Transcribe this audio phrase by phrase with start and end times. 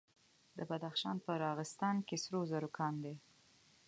[0.57, 3.15] د بدخشان په راغستان کې سرو زرو کان دی.